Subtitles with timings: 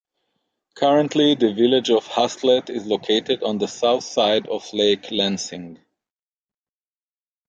[0.77, 5.77] Currently, the Village of Haslett is located at the south side of Lake Lansing.